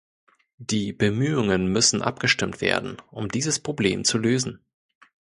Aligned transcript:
Die 0.57 0.93
Bemühungen 0.93 1.67
müssen 1.67 2.01
abgestimmt 2.01 2.59
werden, 2.59 2.97
um 3.11 3.29
dieses 3.29 3.59
Problem 3.59 4.03
zu 4.03 4.17
lösen. 4.17 4.65